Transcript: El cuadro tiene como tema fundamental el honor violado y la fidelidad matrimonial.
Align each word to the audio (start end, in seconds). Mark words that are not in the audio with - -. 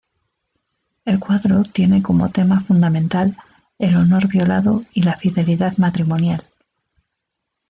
El 1.05 1.19
cuadro 1.19 1.61
tiene 1.61 2.01
como 2.01 2.31
tema 2.31 2.59
fundamental 2.61 3.37
el 3.77 3.95
honor 3.97 4.27
violado 4.29 4.83
y 4.93 5.03
la 5.03 5.15
fidelidad 5.15 5.77
matrimonial. 5.77 6.43